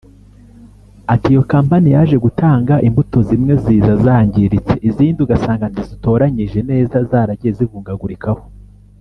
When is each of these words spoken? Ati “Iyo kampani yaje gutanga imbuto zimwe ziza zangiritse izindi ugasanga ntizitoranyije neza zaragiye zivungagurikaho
Ati 1.13 1.27
“Iyo 1.33 1.43
kampani 1.51 1.87
yaje 1.95 2.15
gutanga 2.25 2.73
imbuto 2.87 3.17
zimwe 3.27 3.53
ziza 3.63 3.93
zangiritse 4.03 4.75
izindi 4.89 5.19
ugasanga 5.25 5.65
ntizitoranyije 5.71 6.59
neza 6.71 6.97
zaragiye 7.09 7.51
zivungagurikaho 7.59 8.41